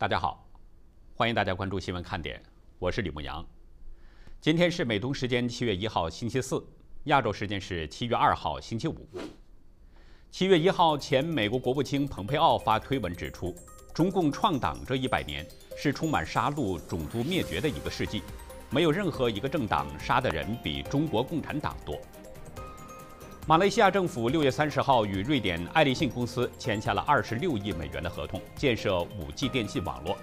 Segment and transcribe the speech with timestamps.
[0.00, 0.46] 大家好，
[1.16, 2.40] 欢迎大家关注新闻看点，
[2.78, 3.44] 我是李牧阳。
[4.40, 6.64] 今天是美东时间七月一号星期四，
[7.06, 9.08] 亚洲时间是七月二号星期五。
[10.30, 13.52] 七月一号，前美国国务卿蓬佩奥发推文指出，
[13.92, 15.44] 中共创党这一百年
[15.76, 18.22] 是充满杀戮、种族灭绝的一个世纪，
[18.70, 22.00] 没有任何一个政党杀的人比中国共产党多。
[23.48, 30.18] 马来西亚政府六月三十号与瑞典爱立信公司签下了二十六亿美元的合同，建设五 G 电信网络。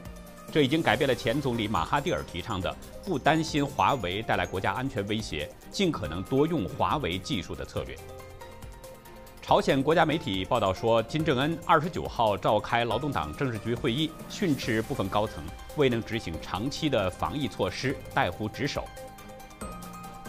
[0.51, 2.71] 这已经改变了前总理马哈蒂尔提倡的
[3.03, 7.98] 不担心华为带来国家安全威胁，尽可能多用华为技术的策略。
[9.41, 15.43] 朝鲜国家媒体报道说，金正恩二十九号召开劳动党政治局会议，训斥部分高层
[15.77, 18.85] 未能执行长期的防疫措施，怠忽职守。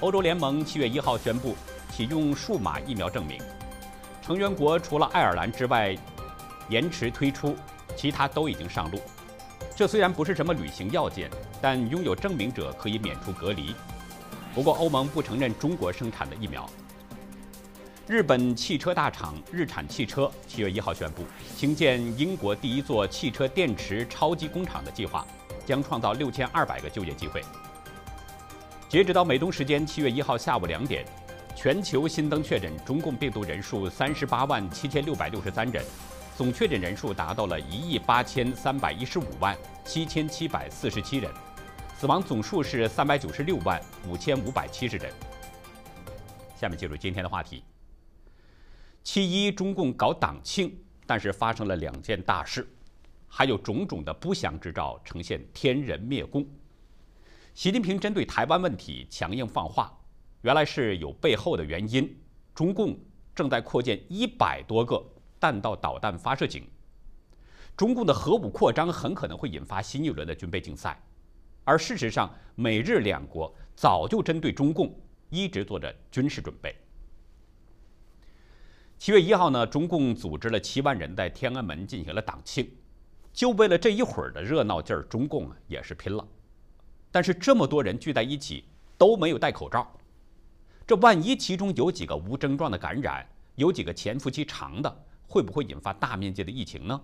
[0.01, 1.55] 欧洲联盟七月一号宣布。
[1.97, 3.41] 启用数码疫苗证明，
[4.21, 5.97] 成员国除了爱尔兰之外，
[6.69, 7.57] 延迟推出，
[7.97, 9.01] 其他都已经上路。
[9.75, 13.75] 这虽然不是什么旅行要件，但拥有证明者可以免除隔离。
[14.55, 16.69] 不过，欧盟不承认中国生产的疫苗。
[18.07, 21.25] 日本汽车大厂日产汽车七月一号宣布，
[21.57, 25.27] 兴建英国第一座汽车电池超级工厂的计划，
[25.65, 27.43] 将创造六千二百个就业机会。
[28.87, 31.03] 截止到美东时间七月一号下午两点。
[31.57, 35.83] 全球新增确诊中共病毒人数三十八万七千六百六十三人，
[36.37, 41.33] 总确诊人数达到了一亿八千三百一十五万七千七百四十七人，
[41.99, 45.11] 死亡总数是三百九十六万五千五百七十人。
[46.55, 47.65] 下面进入今天的话题。
[49.03, 52.69] 七一中共搞党庆，但是发生了两件大事，
[53.27, 56.47] 还有种种的不祥之兆呈现天人灭共。
[57.55, 59.96] 习近平针对台湾问题强硬放话。
[60.47, 62.09] 原来是有背后的原因，
[62.55, 62.97] 中共
[63.35, 65.05] 正在扩建一百多个
[65.41, 66.63] 弹道导弹发射井，
[67.77, 71.03] 中共的核武扩张很可能会引发新一轮的军备竞赛，
[71.65, 74.97] 而事实上，美日两国早就针对中共
[75.31, 76.73] 一直做着军事准备。
[78.99, 82.71] 七月一号呢，中共组织了七万人在天安门进行了党庆，
[83.33, 86.25] 就为了这一会儿的热闹劲儿，中共啊也是拼了。
[87.11, 88.63] 但是这么多人聚在一起
[88.97, 89.93] 都没有戴口罩。
[90.87, 93.27] 这万一其中有几个无症状的感染，
[93.57, 97.01] 有几个潜伏期长的，会不会引发大面积的疫情呢？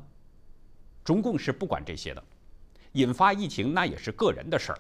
[1.03, 2.23] 中共是不管这些的，
[2.93, 4.79] 引发疫情那也是个人的事儿，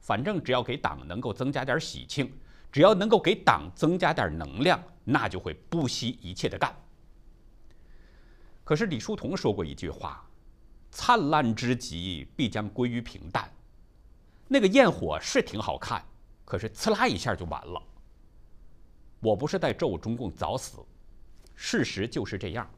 [0.00, 2.32] 反正只要给党能够增加点喜庆，
[2.72, 6.74] 只要能够给党增加点能量，那就会不惜一切的干。
[8.64, 10.26] 可是李叔同说过一句话
[10.90, 13.50] ：“灿烂之极必将归于平淡。”
[14.48, 16.02] 那个焰火是挺好看，
[16.46, 17.82] 可是呲啦一下就完了。
[19.20, 20.78] 我不是在咒中共早死，
[21.56, 22.68] 事实就是这样。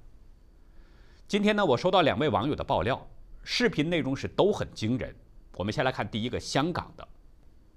[1.28, 3.06] 今天呢，我收到两位网友的爆料，
[3.44, 5.14] 视频内容是都很惊人。
[5.56, 7.06] 我们先来看第一个香港的，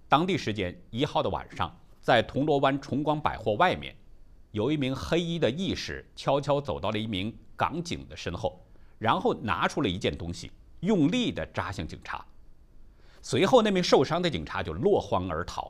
[0.08, 3.94] 当地时间一号的晚上，在铜锣湾崇光百货外面，
[4.52, 8.66] 有一名黑衣的义士悄悄走到了一名港警的身后，
[8.98, 12.26] 然后拿出了一件东西，用力地扎向警察。
[13.22, 15.70] 随后，那名受伤的警察就落荒而逃。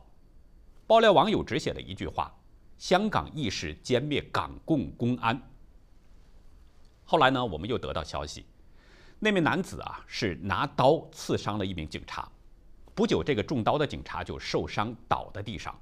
[0.86, 2.32] 爆料网友只写了一句话。
[2.78, 5.42] 香港义士歼灭港共公安。
[7.06, 8.46] 后来呢，我们又得到消息，
[9.20, 12.30] 那名男子啊是拿刀刺伤了一名警察，
[12.96, 15.80] 不久这个中刀的警察就受伤倒在地上，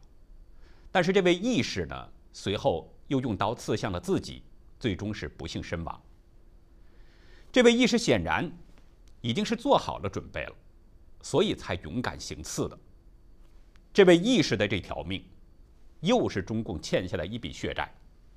[0.91, 4.43] 但是这位义士呢随后又用刀刺向了自己，
[4.79, 6.01] 最终是不幸身亡。
[7.51, 8.51] 这位义士显然
[9.21, 10.55] 已经是做好了准备了，
[11.21, 12.77] 所以才勇敢行刺的。
[13.93, 15.23] 这位义士的这条命。
[16.01, 17.91] 又是中共欠下的一笔血债，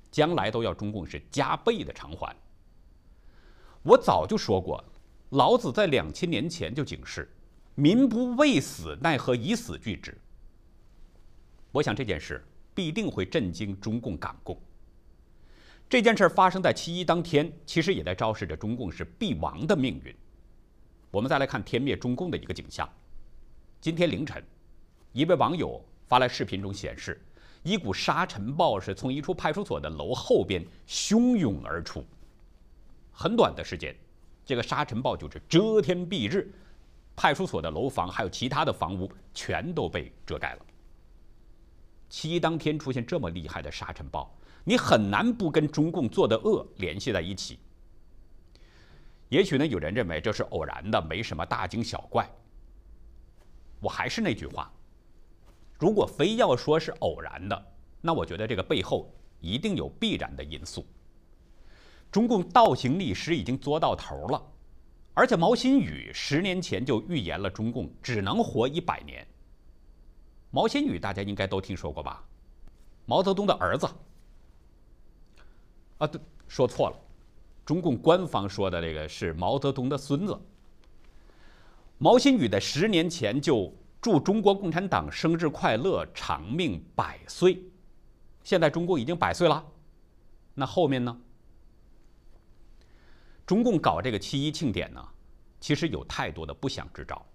[0.09, 2.35] 将来都要中共是加倍的偿还。
[3.83, 4.83] 我早就说过，
[5.31, 7.29] 老子在两千年前就警示
[7.75, 10.15] ：“民不畏死，奈何以死惧之。”
[11.71, 12.43] 我想这件事
[12.73, 14.59] 必定会震惊中共港共。
[15.89, 20.15] 这件事发生在七一当天，其实也在昭示着中共是必亡的命运。
[21.11, 22.87] 我们再来看天灭中共的一个景象。
[23.81, 24.43] 今天凌晨，
[25.13, 27.19] 一位网友发来视频中显示。
[27.65, 32.05] 一股沙尘暴是从一处派出所的楼后边汹涌而出。
[33.11, 33.95] 很短的时间，
[34.45, 36.53] 这个沙尘暴就是遮天蔽日，
[37.15, 40.65] 派出所的楼房还有其他的房屋全都被遮盖了。
[42.07, 44.31] 七一当天出现这么厉害的沙尘暴，
[44.63, 47.57] 你很难不跟中共做的恶联系在一起。
[49.29, 52.29] 也许呢，有人认为这是偶然的，没什么大惊小怪。
[53.79, 54.71] 我还是那句话。
[55.77, 57.65] 如果非要说是偶然的，
[58.01, 60.85] 那我觉得这个背后一定有必然的因素。
[62.11, 64.41] 中共倒行逆施已经作到头了，
[65.13, 69.25] 而且毛新宇十年前就预言了中共只能活一百年。
[70.49, 72.23] 毛新宇大家应该都听说过吧？
[73.05, 73.85] 毛泽东的儿子。
[75.97, 76.97] 啊，对，说错了，
[77.65, 80.39] 中共官方说的这个是毛泽东的孙子。
[81.97, 83.73] 毛新宇在十年前就
[84.05, 87.59] 祝中国共产党生日快乐，长命百岁。
[88.43, 89.65] 现在中共已经百岁了，
[90.53, 91.19] 那后面呢？
[93.47, 95.03] 中共搞这个七一庆典呢，
[95.59, 97.25] 其实有太多的不祥之兆。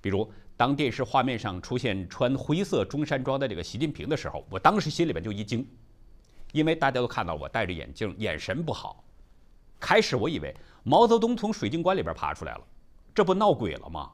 [0.00, 5.64] 比如，当电视画面上出现穿灰色中山装的这个习近平的时候，我当时心里边就一惊，
[6.50, 9.04] 因为大家都看到我戴着眼镜，眼神不好。
[9.78, 10.52] 开始我以为
[10.82, 12.66] 毛泽东从水晶棺里边爬出来了，
[13.14, 14.10] 这不闹鬼了吗？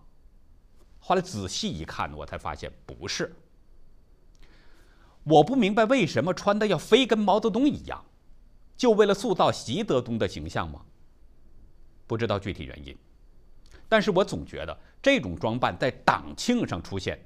[1.05, 3.35] 后来仔细一看，我才发现不是。
[5.25, 8.05] 我不明白为什么穿的要非跟毛泽东一样，
[8.77, 10.81] 就为了塑造习德东的形象吗？
[12.07, 12.97] 不知道具体原因，
[13.89, 17.19] 但是我总觉得这种装扮在党庆上出现，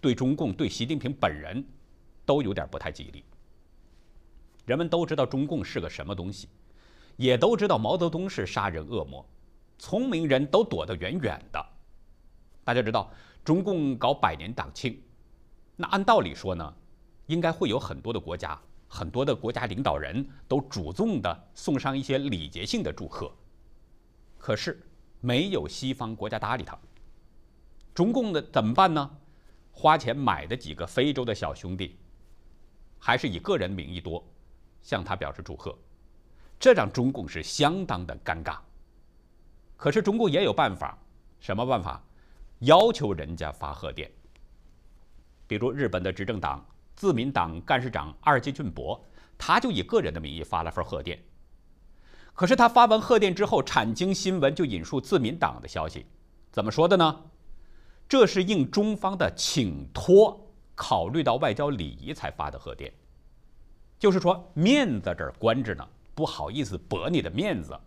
[0.00, 1.62] 对中共、对习近平本人，
[2.24, 3.22] 都有点不太吉利。
[4.64, 6.48] 人们都知道中共是个什么东西，
[7.16, 9.26] 也都知道毛泽东是杀人恶魔，
[9.78, 11.77] 聪明人都躲得远远的。
[12.68, 13.10] 大家知道，
[13.42, 15.02] 中共搞百年党庆，
[15.74, 16.74] 那按道理说呢，
[17.24, 23.34] 应该会有很多的国家、很多的国家领导人都主动的送上一些礼节性的祝贺。
[24.36, 24.86] 可是，
[25.22, 26.78] 没有西方国家搭理他。
[27.94, 29.10] 中共的怎么办呢？
[29.72, 31.96] 花钱买的几个非洲的小兄弟，
[32.98, 34.22] 还是以个人名义多，
[34.82, 35.74] 向他表示祝贺，
[36.60, 38.58] 这让中共是相当的尴尬。
[39.74, 40.98] 可是中共也有办法，
[41.40, 42.04] 什么办法？
[42.60, 44.10] 要求人家发贺电。
[45.46, 46.64] 比如日本的执政党
[46.94, 49.02] 自民党干事长二阶俊博，
[49.36, 51.18] 他就以个人的名义发了份贺电。
[52.34, 56.06] 可是他发完贺电之后，产经新闻就引述自民党的消息，
[56.52, 57.24] 怎么说的呢？
[58.08, 62.92] 这是应中方的请托，考虑到外交礼仪才发的贺电，
[63.98, 67.78] 就是说面子这儿关着呢，不好意思驳你的面子。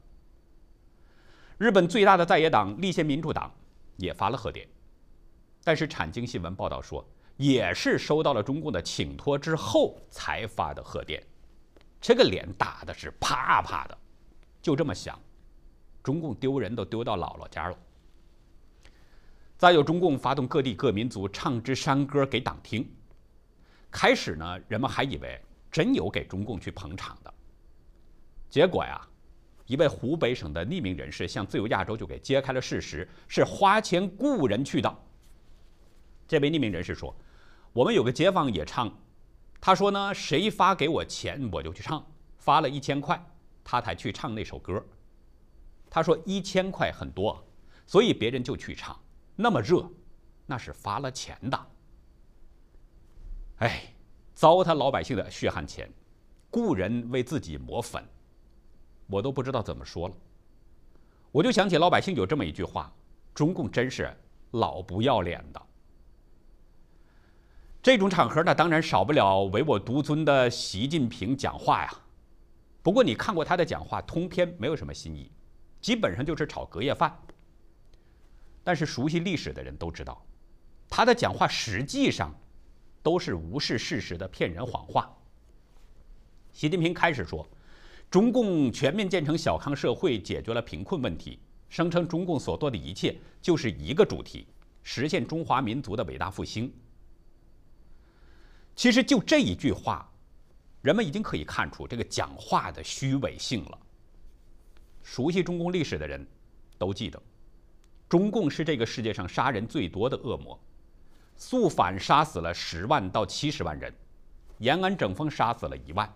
[1.58, 3.52] 日本最大的在野党立宪民主党
[4.02, 4.68] 也发了贺电，
[5.64, 7.08] 但是产经新闻报道说，
[7.38, 11.24] 也是收到了中共的请托之后才发的贺电，
[12.02, 13.98] 这个脸打的是啪啪的。
[14.62, 15.20] 就这么想，
[16.04, 17.78] 中共丢人都丢到姥姥家了。
[19.58, 22.92] 再有，中共发动各地各民族唱支山歌给党听。
[23.92, 25.40] 开始呢，人们还以为
[25.72, 27.34] 真有给中共去捧场的。
[28.50, 29.08] 结果呀，
[29.72, 34.98] 一位湖北省的匿名人士向自由亚洲就给揭开了事实：是花钱雇人去的。
[36.28, 37.16] 这位匿名人士说
[37.72, 38.94] ：“我们有个街坊也唱，
[39.62, 42.06] 他说呢，谁发给我钱我就去唱，
[42.38, 43.18] 发了一千块。”
[43.64, 44.86] 他才去唱那首歌。
[45.90, 47.42] 他说一千块很多，
[47.88, 49.00] 所以别人就去唱。
[49.38, 49.90] 那么热，
[50.46, 51.68] 那是发了钱的。
[53.60, 53.84] 哎，
[54.34, 55.90] 糟蹋老百姓的血汗钱，
[56.50, 58.04] 雇人为自己抹粉，
[59.12, 60.16] 我都不知道怎么说了。
[61.32, 62.92] 我就想起老百姓有这么一句话：
[63.34, 64.12] 中共真是
[64.52, 65.62] 老不要脸的。
[67.82, 71.92] 这种场合呢，当然少不了唯我独尊的习近平讲话呀。
[72.84, 75.32] 不过你看过他的讲话，通篇没有什么新意，
[75.82, 77.16] 基本上就是炒隔夜饭。
[78.64, 80.24] 但是熟悉历史的人都知道，
[80.88, 82.32] 他的讲话实际上
[83.02, 85.12] 都是无视事实的骗人谎话。
[86.52, 87.48] 习近平开始说，
[88.12, 91.40] 中共全面建成小康社会，解决了贫困问题，
[91.70, 94.46] 声称中共所做的一切就是一个主题：
[94.84, 96.72] 实现中华民族的伟大复兴。
[98.76, 100.08] 其实就这一句话。
[100.82, 103.78] 人们已经可以看出这个讲话的虚伪性了。
[105.04, 106.26] 熟悉中共历史的人，
[106.76, 107.22] 都记得，
[108.10, 110.60] 中共是这个世界上杀人最多的恶魔。
[111.36, 113.94] 肃反杀死了十万到七十万人，
[114.58, 116.12] 延安整风杀死了一万，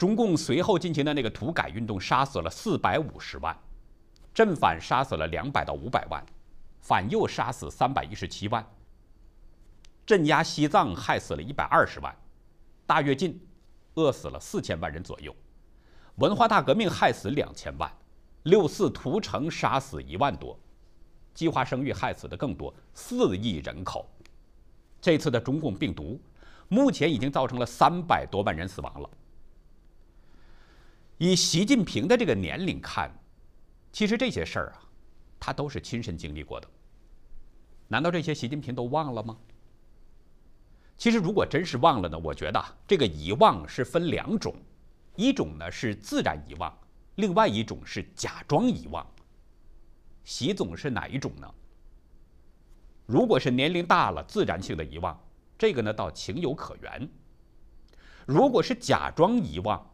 [0.00, 3.54] 中共随后进行的那个土改运动杀死了四百五十万，
[4.32, 6.24] 镇反杀死了两百到五百万，
[6.80, 8.66] 反右杀死三百一十七万，
[10.06, 12.16] 镇压西藏害死了一百二十万，
[12.86, 13.38] 大跃进。
[13.96, 15.34] 饿死了四千万人左右，
[16.14, 17.92] 文化大革命害死两千万，
[18.44, 20.58] 六四屠城杀死一万多，
[21.34, 24.08] 计划生育害死的更多，四亿人口。
[24.98, 26.18] 这次的中共病毒，
[26.68, 29.10] 目前已经造成了三百多万人死亡了。
[31.22, 33.14] 以习近平的这个年龄看，
[33.92, 34.80] 其实这些事儿啊，
[35.38, 36.66] 他都是亲身经历过的。
[37.88, 39.36] 难道这些习近平都忘了吗？
[40.96, 42.18] 其实，如果真是忘了呢？
[42.18, 44.56] 我觉得这个遗忘是分两种，
[45.14, 46.74] 一种呢是自然遗忘，
[47.16, 49.06] 另外一种是假装遗忘。
[50.24, 51.54] 习总是哪一种呢？
[53.04, 55.22] 如果是年龄大了自然性的遗忘，
[55.58, 57.06] 这个呢倒情有可原；
[58.24, 59.86] 如果是假装遗忘，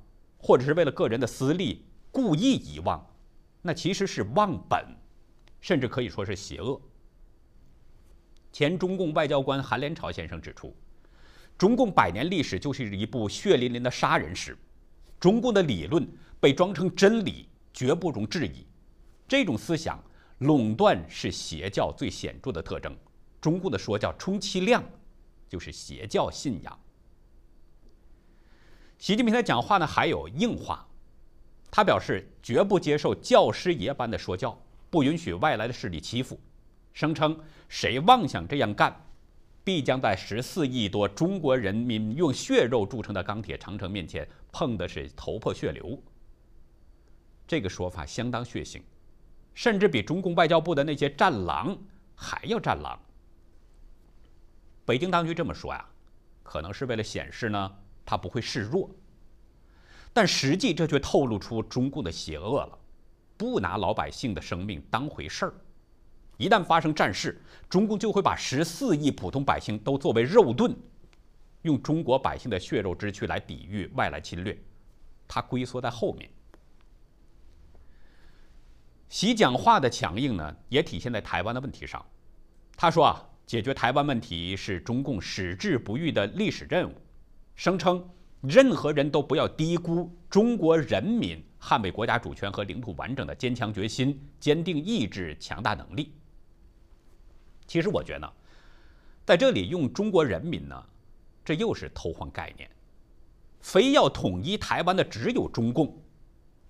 [0.47, 3.05] 或者是为了个人的私利故意遗忘，
[3.63, 4.87] 那其实是忘本，
[5.61, 6.81] 甚至可以说是邪恶。
[8.53, 10.73] 前中共外交官韩连朝先生指出，
[11.59, 14.57] 中共百年历史就是一部血淋淋的杀人史，
[15.19, 18.65] 中共的理论被装成真理，绝不容置疑。
[19.27, 20.01] 这种思想
[20.39, 22.97] 垄断是邪教最显著的特征。
[23.41, 24.81] 中共的说教充其量
[25.49, 26.79] 就是邪教信仰。
[28.99, 30.87] 习近平的讲话呢还有硬话，
[31.71, 34.59] 他表示绝不接受教师爷般的说教，
[34.91, 36.41] 不允许外来的势力欺负，
[36.93, 37.39] 声称
[37.69, 38.95] 谁妄想这样干，
[39.63, 46.03] 必将在十四亿多中国人民用血肉铸成的钢铁长城面前碰的是头破血流。
[47.47, 48.81] 这个说法相当血腥。
[49.55, 51.75] 甚至比中共外交部的那些战狼
[52.15, 53.01] 还要战狼。
[54.85, 55.83] 北京当局这么说呀，
[56.43, 57.75] 可能是为了显示呢，
[58.07, 58.89] 他不会示弱。
[60.15, 62.79] 但实际这却透露出中共的邪恶了，
[63.37, 65.55] 不拿老百姓的生命当回事儿。
[66.39, 70.75] 一旦发生战事，中共就会把十四亿普通百姓都作为肉盾，
[71.63, 74.57] 用中国百姓的血肉之躯来抵御外来侵略，
[75.29, 76.31] 他龟缩在后面。
[79.09, 82.05] 习讲话的强硬呢，也体现在台湾的问题上。
[82.77, 86.95] 他说啊，解决台湾问题是中共矢志不渝的历史任务，
[87.57, 88.09] 声称
[88.43, 96.13] 任何人都不要低估中国人民捍卫国家主权和领土完整的坚强决心、坚定意志、强大能力。
[97.67, 98.33] 其实我觉得，
[99.25, 100.81] 在这里用中国人民呢，
[101.45, 102.71] 这又是偷换概念。
[103.61, 106.01] 非要统一台湾的只有中共，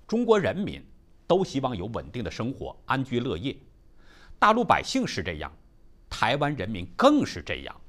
[0.07, 0.83] 中国人民。
[1.29, 3.57] 都希望有稳定的生活，安居乐业。
[4.39, 5.53] 大陆百姓是这样，
[6.09, 7.81] 台湾人民更是这样。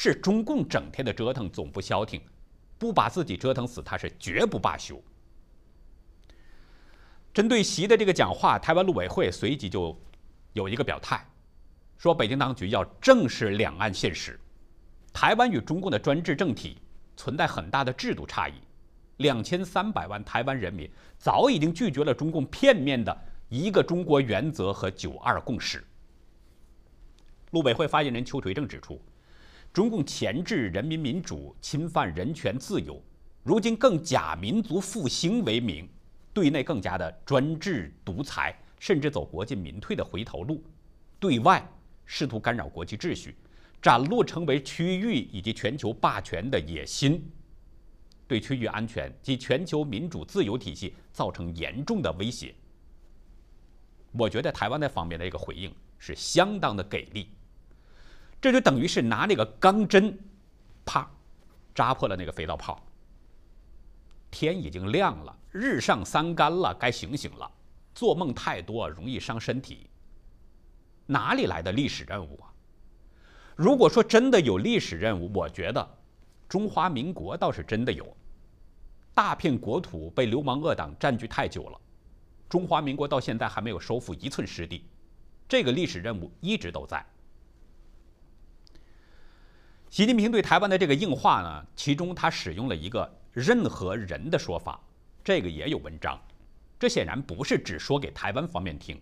[0.00, 2.22] 是中共整天的折腾总不消停，
[2.78, 5.02] 不把自己折腾死，他是绝不罢休。
[7.34, 10.00] 针对习的这个讲话，台湾陆委会随即就
[10.52, 11.26] 有一个表态，
[11.96, 14.38] 说北京当局要正视两岸现实，
[15.12, 16.78] 台湾与中共的专制政体
[17.16, 18.52] 存在很大的制度差异。
[19.16, 20.88] 两千三百万台湾人民
[21.18, 25.84] 早已经拒绝了中共片面的一个中国原则和九二共识。
[27.50, 29.02] 陆委会发言人邱垂正指出，
[29.72, 33.00] 中共钳制人民民主、侵犯人权自由，
[33.42, 35.88] 如今更假民族复兴为名，
[36.32, 40.56] 对内更加的专制独裁，甚至走国进民退的回头路；
[41.20, 41.64] 对外
[42.04, 43.36] 试图干扰国际秩序，
[43.80, 47.30] 展露成为区域以及全球霸权的野心。
[48.26, 52.54] 对区域安全及全球民主自由体系造成严重的威胁。
[54.12, 57.28] 我觉得台湾那方面的一个回应是相当的给力，
[58.40, 60.18] 这就等于是拿那个钢针，
[60.84, 61.10] 啪，
[61.74, 62.80] 扎破了那个肥皂泡。
[64.30, 67.50] 天已经亮了，日上三竿了，该醒醒了。
[67.94, 69.90] 做梦太多容易伤身体。
[71.06, 72.52] 哪里来的历史任务啊？
[73.56, 75.98] 如果说真的有历史任务，我觉得
[76.48, 78.16] 中华民国倒是真的有。
[79.14, 81.80] 大片国土被流氓恶党占据太久了，
[82.48, 84.84] 中华民国到现在还没有收复一寸失地，
[85.48, 87.04] 这个历史任务一直都在。
[89.90, 94.78] 习近平对台湾的这个硬话呢，其中他使用了一个“任何人”的说法，
[95.24, 96.20] 这个也有文章。
[96.78, 99.00] 这显然不是只说给台湾方面听，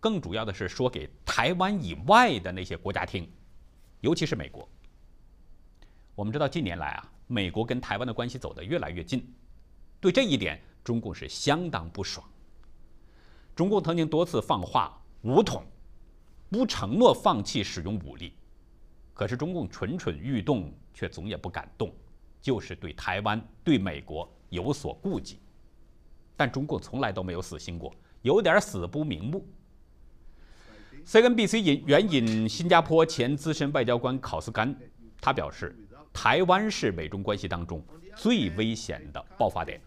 [0.00, 3.30] 更主要的是说给台湾以外的那些国家听，
[4.00, 4.68] 尤其是美国。
[6.16, 9.32] 我们知道近年来啊，美国跟台湾的关系走得越来越近。
[10.00, 12.28] 对这一点，中共是相当不爽。
[13.54, 15.62] 中共曾经多次放话“武统”，
[16.50, 18.34] 不承诺放弃使用武力。
[19.18, 21.92] 可是中共蠢蠢欲动，却总也不敢动，
[22.40, 25.40] 就是对台湾、对美国有所顾忌。
[26.36, 29.44] 但中共从来都没有死心过，有点死不瞑目。
[31.04, 34.72] CNBC 引援引新加坡前资深外交官考斯甘，
[35.20, 35.74] 他表示，
[36.12, 37.84] 台湾是美中关系当中
[38.14, 39.80] 最危险的爆发点。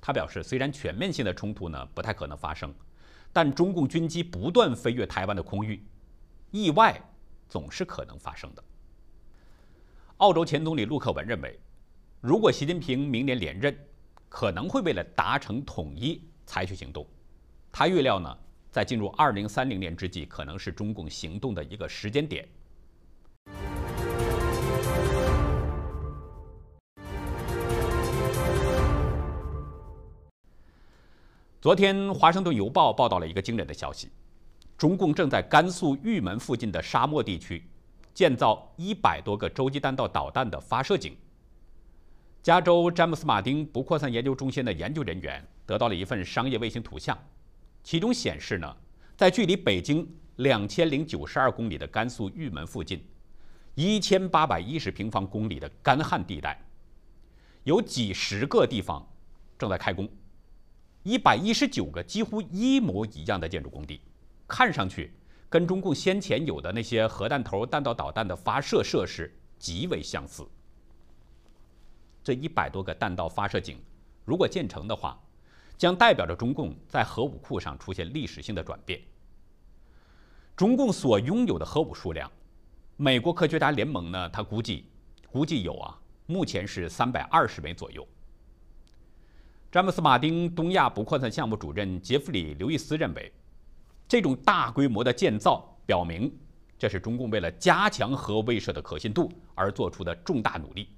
[0.00, 2.74] 他表示，虽然全面性的冲突呢不太可能发生，
[3.32, 5.80] 但中共军机不断飞越台湾的空域，
[6.50, 7.00] 意外
[7.52, 8.64] 总是可能发生的。
[10.16, 11.60] 澳洲前总理陆克文认为，
[12.22, 13.76] 如果习近平明年连任，
[14.30, 17.06] 可能会为了达成统一采取行动。
[17.70, 18.38] 他预料呢，
[18.70, 22.48] 在进入二零三零年之际，可能是中共行动的一个时间点。
[31.60, 34.10] 昨天，《华盛顿邮报》报道了一个惊人的消息：
[34.82, 37.64] 中共正在甘肃玉门附近的沙漠地区
[38.12, 41.16] 建造一百多个洲际弹道导弹的发射井。
[42.42, 47.16] 加州詹姆斯·马丁不扩散研究中心的研究人员得到了一份商业卫星图像，
[47.84, 48.76] 其中显示呢，
[49.16, 50.04] 在距离北京
[50.38, 53.00] 两千零九十二公里的甘肃玉门附近，
[53.76, 56.60] 一千八百一十平方公里的干旱地带，
[57.62, 59.08] 有几十个地方
[59.56, 60.08] 正在开工。
[61.04, 64.00] 一百一十九个几乎一模一样的建筑工地，
[64.52, 65.10] 看上去
[65.48, 70.46] 跟中共先前有的那些核弹头、弹道导弹的发射设施极为相似。
[72.22, 73.78] 这一百多个弹道发射井，
[74.26, 75.18] 如果建成的话，
[75.78, 79.00] 将代表着中共在核武库上出现历史性的转变。
[80.54, 82.30] 中共所拥有的核武数量，
[82.98, 84.84] 美国科学家联盟呢，他估计
[85.30, 88.06] 估计有啊，目前是三百二十枚左右。
[89.70, 93.32] 詹姆斯·马丁东亚不扩散项目主任杰弗里·刘易斯认为，
[94.12, 96.30] 这种大规模的建造表明，
[96.78, 100.90] 这是中共为了加强核威慑的可信度而做出的重大努力。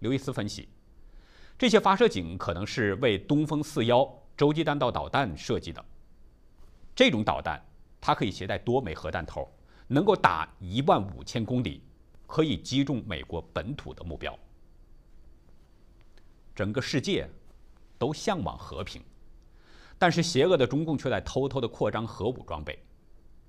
[0.00, 0.68] 刘易斯分析，
[1.56, 4.04] 这些发射井可能是为东风四幺
[4.36, 5.84] 洲际弹道导弹设计的。
[6.92, 7.64] 这种导弹
[8.00, 9.48] 它可以携带多枚核弹头，
[9.86, 11.80] 能够打一万五千公里，
[12.26, 14.36] 可以击中美国本土的目标。
[16.52, 17.30] 整个世界
[17.96, 19.00] 都向往和平，
[19.98, 22.78] 但是邪恶的中共却在偷偷的扩张核武装备。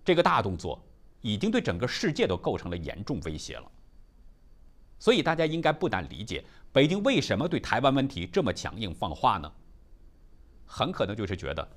[0.04, 0.84] 这个大动作
[1.22, 3.72] 已经对整个世界都构成了严重威胁了。
[5.00, 9.52] 所以大家应该不难理解，北京为什么对台湾问题这么强硬放话呢？
[10.66, 11.68] 很可能就是觉得，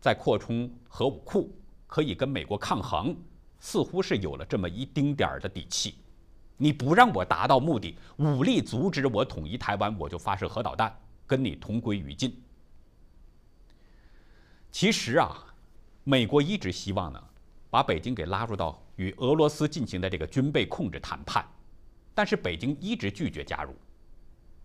[0.00, 1.50] 在扩充核武库
[1.86, 3.16] 可以跟美国抗衡，
[3.58, 5.94] 似乎是有了这么一丁点儿的底气。
[6.56, 10.94] 你不让我达到目的，武力阻止我统一台湾，我就发射核导弹，
[11.26, 12.41] 跟你同归于尽。
[14.72, 15.46] 其实啊，
[16.02, 17.22] 美国一直希望呢，
[17.70, 21.46] 把北京给拉入到与俄罗斯进行的这个军备控制谈判，
[22.14, 23.72] 但是北京一直拒绝加入。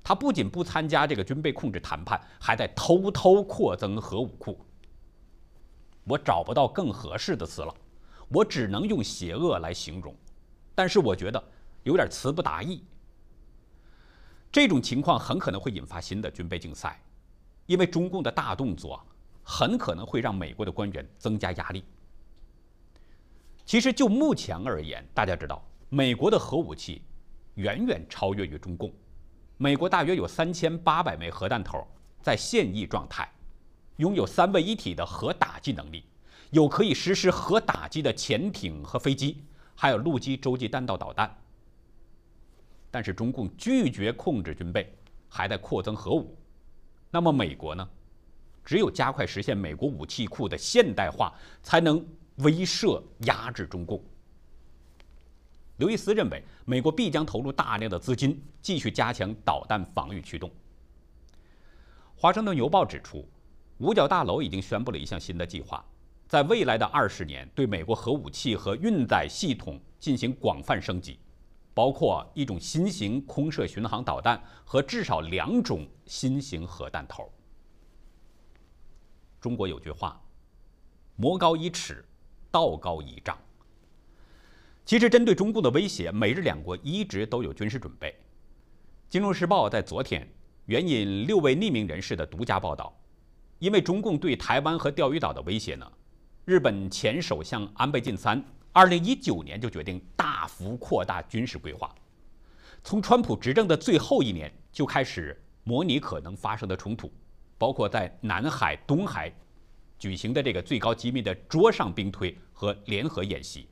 [0.03, 4.59] 他不仅不参加这个军备控制谈判，还在偷偷扩增核武库。
[6.05, 7.75] 我找不到更合适的词了，
[8.29, 10.15] 我只能用邪恶来形容。
[10.73, 11.43] 但是我觉得。
[11.83, 12.83] 有点词不达意，
[14.51, 17.01] 这种情况很可能会引发新的军备竞赛，
[17.65, 19.01] 因为中共的大动作
[19.49, 21.81] 很可能会让美国的官员增加压力。
[23.65, 27.01] 其实就目前而言，大家知道，美国的核武器
[27.55, 28.91] 远远超越于中共，
[29.55, 31.87] 美国大约有三千八百枚核弹头
[32.21, 33.31] 在现役状态，
[33.95, 36.03] 拥有三位一体的核打击能力，
[36.51, 39.41] 有可以实施核打击的潜艇和飞机，
[39.75, 41.33] 还有陆基洲际弹道导弹。
[42.91, 44.93] 但是中共拒绝控制军备，
[45.29, 46.37] 还在扩增核武，
[47.09, 47.89] 那么美国呢？
[48.67, 52.05] 只有加快实现美国武器库的现代化，才能
[52.39, 54.03] 威慑压制中共。
[55.77, 60.51] 刘易斯认为，美国必将投入大量的资金，继续加强导弹防御驱动。
[62.13, 63.25] 华盛顿邮报指出，
[63.77, 65.81] 五角大楼已经宣布了一项新的计划，
[66.27, 71.17] 在未来的二十年，对美国核武器和运载系统进行广泛升级。
[71.73, 77.31] 包括一种新型空射巡航导弹和至少两种新型核弹头。
[79.39, 80.21] 中国有句话
[81.15, 82.03] ：“魔高一尺，
[82.51, 83.37] 道高一丈。”
[84.85, 88.09] 其实，针对中共的威胁，美日两国一直都有军事准备。
[89.09, 90.27] 《金融时报》在昨天
[90.65, 92.97] 援引六位匿名人士的独家报道，
[93.59, 95.91] 因为中共对台湾和钓鱼岛的威胁呢，
[96.45, 98.43] 日本前首相安倍晋三。
[98.73, 101.93] 二零一九年就决定大幅扩大军事规划，
[102.83, 107.11] 从川普执政的最后一年就开始模拟可能发生的冲突，
[107.57, 109.33] 包括在南海、东海
[109.97, 113.67] 举行的这个最高机密的桌上兵推和联合演习。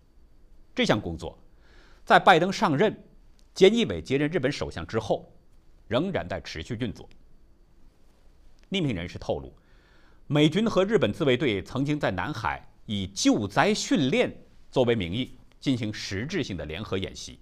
[0.73, 1.37] 这项工作
[2.03, 2.95] 在拜登上任、
[3.55, 5.31] 菅义伟接任日本首相之后，
[5.87, 7.07] 仍然在持续运作。
[8.69, 9.53] 匿名人士透露，
[10.27, 14.35] 美军和日本自卫队曾经在南海以救灾训练。
[14.71, 17.39] 作为名义进行实质性的联合演习，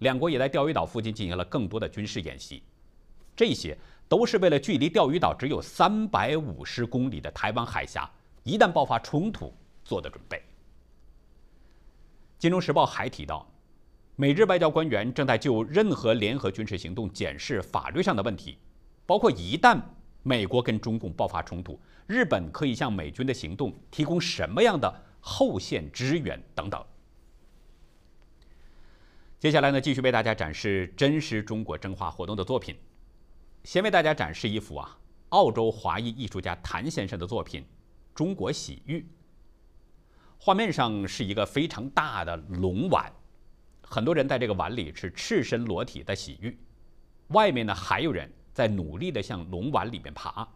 [0.00, 2.62] 两国也在钓鱼岛附近进行了更多的军事演习，
[3.34, 3.74] 这些
[4.08, 8.10] 都是为了距离钓鱼岛只有三百五十公里的台湾海峡
[8.42, 9.52] 一旦爆发冲突
[9.84, 10.36] 做的准备。
[12.38, 13.46] 《金融时报》还提到，
[14.16, 18.58] 美日外交官员正在就任何联合军事行动检视法律上的问题，
[19.04, 19.80] 包括一旦
[20.22, 25.04] 美国跟中共爆发冲突，日本可以向美军的行动提供什么样的。
[25.20, 26.82] 后线支援等等。
[29.40, 32.74] 接下来呢，继续为大家展示真实中国真话活动的作品。
[33.64, 34.98] 先为大家展示一幅啊，
[35.30, 37.62] 澳洲华裔艺术家谭先生的作品
[38.14, 39.00] 《中国洗浴》。
[40.38, 43.12] 画面上是一个非常大的龙碗，
[43.82, 46.58] 很多人在这个碗里是赤身裸体的洗浴，
[47.28, 50.48] 外面呢还有人在努力的向龙碗里面爬。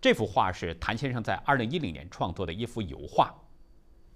[0.00, 3.32] 这幅画是谭先生在二零一零年创作的一幅油画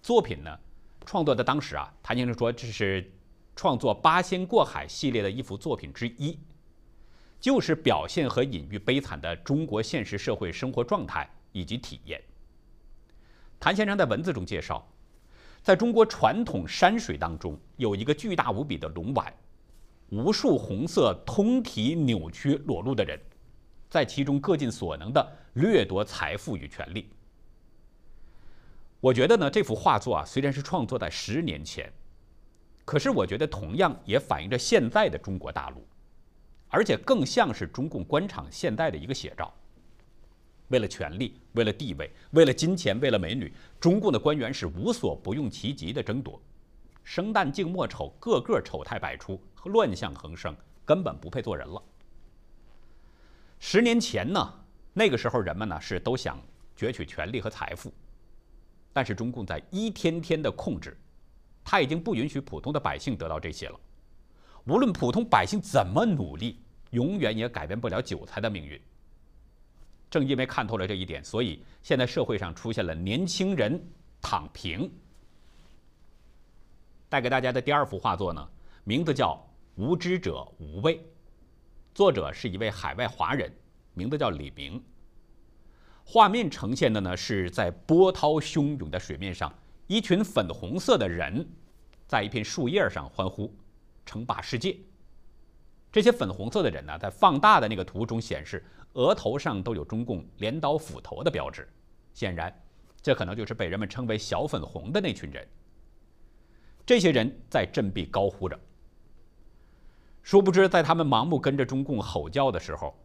[0.03, 0.59] 作品呢。
[1.05, 3.15] 创作的当时啊，谭先生说这是
[3.55, 6.37] 创作《八仙过海》系列的一幅作品之一，
[7.41, 12.23] 就是表现和隐喻悲惨的中国现实社会生活状态以及体验。
[13.59, 14.87] 谭先生在文字中介绍，
[15.63, 19.33] 在中国传统山水当中，有一个巨大无比的龙碗，
[20.11, 23.19] 无数红色通体扭曲裸露的人，
[23.89, 27.11] 在其中各尽所能的掠夺财富与权力。
[29.01, 31.93] 我觉得呢，这幅画作啊，虽然是创作在十年前，
[32.85, 35.87] 可是我觉得同样也反映着现在的中国大陆，
[36.69, 39.53] 而且更像是中共官场现代的一个写照。
[40.69, 46.43] 为了权力，为了地位，为了金钱，为了美女，中共的官员是无所不用其极的争夺，
[47.05, 51.81] 生旦净末丑，个个丑态百出，乱象横生，根本不配做人了。
[53.61, 54.55] 十年前呢，
[54.93, 56.37] 那个时候人们呢是都想
[56.77, 57.93] 攫取权力和财富，
[58.93, 60.99] 但是中共在一天天的控制，
[61.63, 63.81] 他已经不允许普通的百姓得到这些了。
[64.67, 68.81] 无论普通百姓怎么努力，永远也改变不了韭菜的命运。
[70.11, 73.81] 正因为看透了这一点，所以现在社会上出现了年轻人
[74.21, 74.91] 躺平。
[77.09, 78.49] 带给大家的第二幅画作呢，
[78.83, 79.35] 名字叫
[79.83, 80.99] 《无知者无畏》，
[81.95, 83.53] 作者是一位海外华人，
[83.95, 84.83] 名字叫李明。
[86.05, 89.53] 画面呈现的呢是在波涛汹涌的水面上，
[89.87, 91.49] 一群粉红色的人
[92.09, 93.53] 在一片树叶上欢呼，
[94.07, 94.79] 称霸世界。
[95.93, 98.65] 这些粉红色的人呢，在放大的那个图中显示。
[98.95, 101.69] 额头上都有中共镰刀斧头的标志，
[102.15, 102.51] 显然，
[103.03, 105.47] 这可能就是被人们称为“小粉红”的那群人。
[106.87, 108.59] 这些人在振臂高呼着，
[110.23, 112.99] 殊不知，在他们盲目跟着中共吼叫的时候，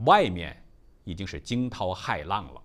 [0.00, 0.62] 外面
[1.04, 2.62] 已经是惊涛骇浪了。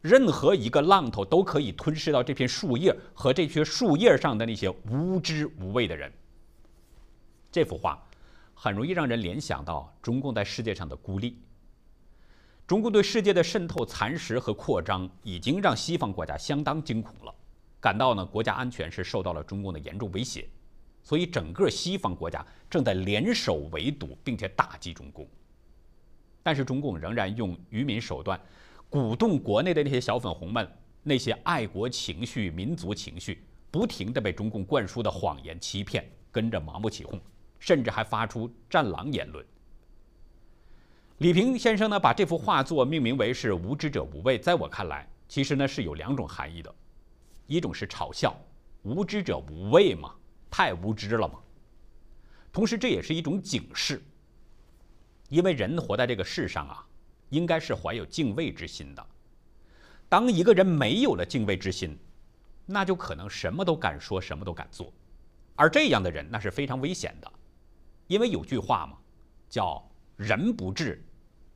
[0.00, 6.12] 任何一个浪头都可以吞噬到这片树叶和这些树叶上的那些无知无畏的人。
[7.54, 8.04] 这幅画
[8.52, 11.38] 很容易让人联想到中共在世界上的孤立。
[12.66, 17.32] 中共对世界的渗透、蚕食和扩张，已经让西方国家相当惊恐了，
[17.78, 20.48] 感到呢国家安全是受到了中共的严重威胁，
[21.04, 25.24] 所以整个西方国家正在联手围堵并且打击中共。
[26.42, 28.40] 但是中共仍然用愚民手段，
[28.88, 30.68] 鼓动国内的那些小粉红们，
[31.04, 37.20] 那些爱国情绪、民族情绪，不停地被中共灌输的谎言欺骗，跟着盲目起哄，
[37.64, 39.42] 甚至还发出战狼言论。
[41.16, 44.36] 李平先生呢，把这幅画作命名为是“无知者无畏”。
[44.38, 46.74] 在我看来，其实呢是有两种含义的，
[47.46, 48.38] 一种是嘲笑
[48.84, 50.14] “无知者无畏”嘛，
[50.50, 51.40] 太无知了嘛。
[52.52, 54.02] 同时，这也是一种警示，
[55.30, 56.86] 因为人活在这个世上啊，
[57.30, 59.06] 应该是怀有敬畏之心的。
[60.06, 61.98] 当一个人没有了敬畏之心，
[62.66, 64.92] 那就可能什么都敢说，什么都敢做，
[65.54, 67.32] 而这样的人那是非常危险的，
[68.06, 68.98] 因为有句话嘛，
[69.48, 69.82] 叫。
[70.16, 71.04] 人不治，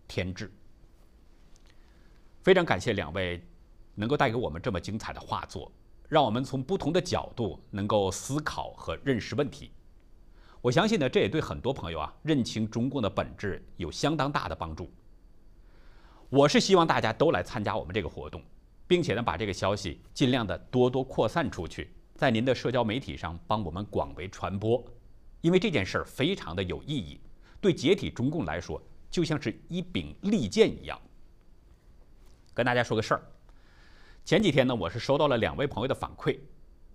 [0.08, 0.52] 天治。
[2.42, 3.40] 非常感谢两位
[3.94, 5.70] 能够带给我们这么精彩的画作，
[6.08, 9.70] 让我们从不同的角度能够思考和认识问题。
[10.60, 14.90] 我相信呢，这也对很多朋友啊认清中共的本质有相当大的帮助。
[16.28, 18.42] 我是希望大家都来参加我们这个活动，
[18.88, 24.84] 并且呢把这个消息尽量的多多扩散出去，在您的社交媒体上帮我们广为传播，
[25.40, 27.20] 因为这件事儿非常的有意义。
[27.60, 31.00] 对解体中共来说，就像是一柄利剑一样。
[32.54, 33.22] 跟大家说个事儿，
[34.24, 36.38] 前几天呢，我是收到了两位朋友的反馈，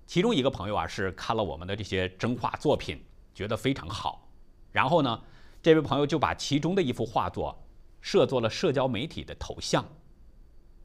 [0.05, 3.03] 其中一个朋友啊是看了我们的这些真画作品，
[3.33, 4.29] 觉得非常好，
[4.71, 5.21] 然后呢，
[5.61, 7.61] 这位朋友就把其中的一幅画作
[7.99, 9.83] 设作了社交媒体的头像。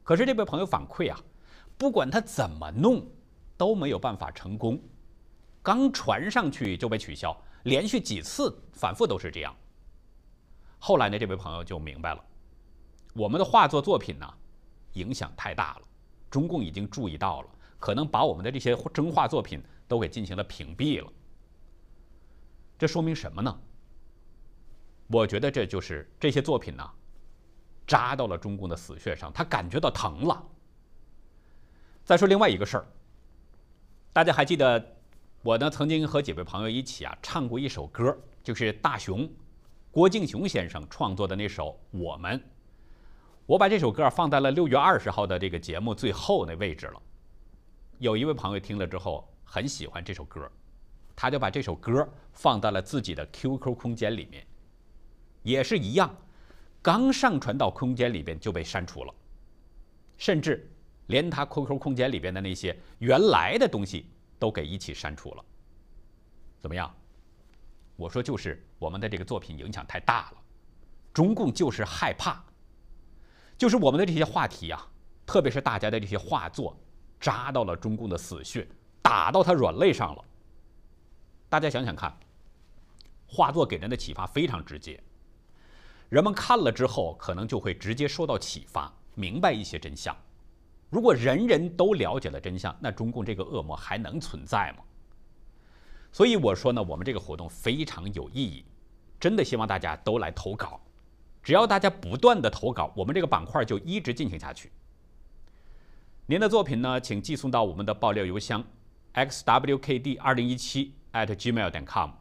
[0.03, 1.19] 可是这位朋友反馈啊，
[1.77, 3.05] 不管他怎么弄，
[3.55, 4.81] 都没有办法成功，
[5.61, 7.37] 刚传上去就被取消，
[7.69, 9.55] 连续几次反复都是这样。
[10.79, 12.23] 后来呢，这位朋友就明白了，
[13.13, 14.33] 我们的画作作品呢，
[14.93, 15.81] 影响太大了，
[16.29, 21.11] 中共已经注意到了，可能把我们的这些真画作品都给进行了屏蔽了。
[22.77, 23.59] 这说明什么呢？
[25.07, 26.89] 我觉得这就是这些作品呢，
[27.85, 30.43] 扎到了中共的死穴上，他感觉到疼了。
[32.05, 32.87] 再说另外一个事儿，
[34.13, 34.97] 大家还记得
[35.41, 39.29] 我呢曾经和几位朋友一起啊唱过一首歌，就是大雄。
[39.91, 42.37] 郭敬雄先生创作的那首《我们》，
[43.45, 47.01] 我把这首歌放在了六月二十号的这个节目最后那位置了。
[47.97, 50.49] 有一位朋友听了之后很喜欢这首歌，
[51.15, 54.45] 他就把这首歌放到了自己的 QQ 空间里面，
[55.41, 56.15] 也是一样，
[56.81, 59.13] 刚上传到空间里边就被删除了，
[60.17, 60.69] 甚至
[61.07, 64.05] 连他 QQ 空间里边的那些原来的东西
[64.39, 65.45] 都给一起删除了。
[66.59, 66.91] 怎么样？
[67.95, 70.37] 我说就是我们的这个作品影响太大了，
[71.13, 72.41] 中共就是害怕。
[73.57, 74.87] 就是我们的这些话题啊，
[75.25, 76.79] 特别是大家的这些画作，
[77.19, 78.65] 扎到了中共的死穴，
[79.01, 80.23] 打到他软肋上了。
[81.49, 82.17] 大家想想看，
[83.27, 85.03] 画作给人的启发非常直接，
[86.07, 90.15] 人们看了之后，可能就会直接受到启发，明白一些真相。
[90.89, 94.83] 如果人人都了解了真相，那中共这个恶魔还能存在吗？
[96.11, 98.65] 所以我说呢，我们这个活动非常有意义，
[99.19, 100.81] 真的希望大家都来投稿。
[101.43, 104.71] 只要大家不断的投稿，我们这个板块就一直进行下去。
[106.25, 108.63] 您的作品呢，请寄送到我们的爆料邮箱
[109.13, 112.11] xwkd 二零一七 at gmail 点 com，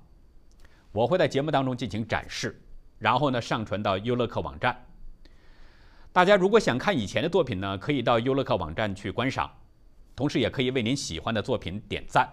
[0.92, 2.60] 我会在节目当中进行展示，
[2.98, 4.84] 然后呢上传到优乐客网站。
[6.12, 9.50] 大家如果想看以前的作品呢，可以到优乐客网站去观赏，
[10.16, 12.28] 同时也可以为您喜欢的作品点赞。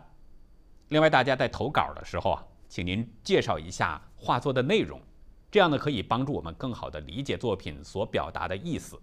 [0.89, 5.01] 另外，大家在投稿的时候啊，请您介绍一下画作的内容。
[5.51, 8.99] 这样呢，可以帮助我们更好地理解作品所表达的意思。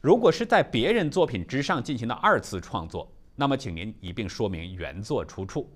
[0.00, 5.70] 如果是在别人作品之上进行的二次创作，那么请您一并说明原作出处。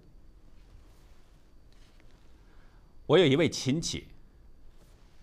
[3.06, 4.06] 我有一位亲戚，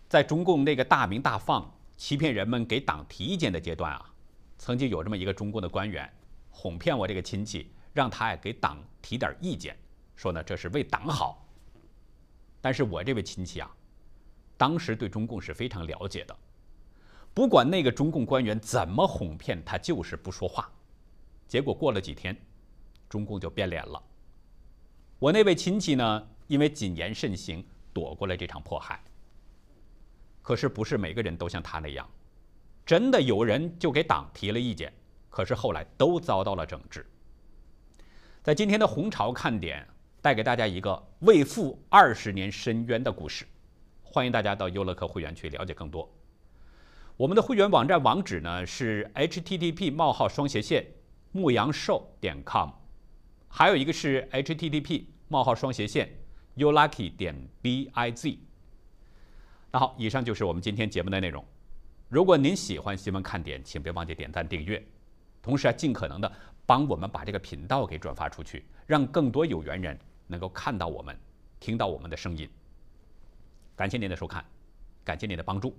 [0.10, 4.14] 在中共那个大鸣大放、欺骗人们给党提意见的阶段啊，
[4.58, 6.10] 曾经有这么一个中共的官员
[6.50, 9.76] 哄骗我这个亲戚，让他给党提点意见，
[10.16, 11.46] 说呢这是为党好。
[12.62, 13.70] 但是我这位亲戚啊。
[14.60, 16.36] 当时对中共是非常了解的，
[17.32, 20.68] 不管那个中共官员怎么哄骗，他就是不说话。
[21.48, 22.36] 结果过了几天，
[23.08, 24.02] 中共就变脸了。
[25.20, 29.00] 我那位亲戚呢，因为谨言慎行，躲过了这场迫害。
[30.48, 32.10] 可是不是每个人都像他那样，
[32.86, 34.94] 真的有人就给党提了意见，
[35.30, 37.06] 可是后来都遭到了整治。
[38.42, 39.86] 在今天的红潮看点，
[40.22, 43.46] 带给大家一个为父二十年深渊的故事。
[44.02, 46.10] 欢迎大家到优乐客会员去了解更多。
[47.18, 50.88] 我们的会员网站网址呢是 http: 冒号双斜线
[51.34, 52.70] 牧羊兽点 com，
[53.50, 56.10] 还有一个是 http: 冒号双斜线
[56.56, 58.38] youlucky 点 biz。
[59.72, 61.44] 那好，以上就是我们今天节目的内容。
[62.10, 64.82] 如果您喜欢新闻看点，请别忘记点赞订阅，
[65.42, 66.32] 同时啊，尽可能的
[66.66, 71.18] 帮我们把这个频道给转发出去，让更多有缘人能够看到我们，
[71.60, 72.50] 听到我们的声音。
[73.76, 74.44] 感谢您的收看，
[75.04, 75.76] 感谢您的帮助，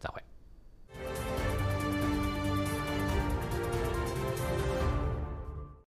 [0.00, 0.20] 再会。